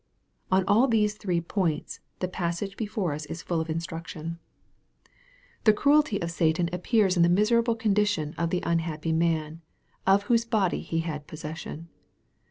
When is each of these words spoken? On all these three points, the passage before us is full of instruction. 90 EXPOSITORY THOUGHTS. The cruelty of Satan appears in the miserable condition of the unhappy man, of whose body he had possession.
On 0.51 0.63
all 0.67 0.87
these 0.87 1.13
three 1.13 1.41
points, 1.41 1.99
the 2.21 2.27
passage 2.27 2.75
before 2.75 3.13
us 3.13 3.27
is 3.27 3.43
full 3.43 3.61
of 3.61 3.69
instruction. 3.69 4.39
90 4.39 4.39
EXPOSITORY 4.39 5.05
THOUGHTS. 5.05 5.65
The 5.65 5.73
cruelty 5.79 6.21
of 6.23 6.31
Satan 6.31 6.69
appears 6.73 7.15
in 7.17 7.21
the 7.21 7.29
miserable 7.29 7.75
condition 7.75 8.33
of 8.35 8.49
the 8.49 8.63
unhappy 8.65 9.11
man, 9.13 9.61
of 10.07 10.23
whose 10.23 10.43
body 10.43 10.81
he 10.81 11.01
had 11.01 11.27
possession. 11.27 11.89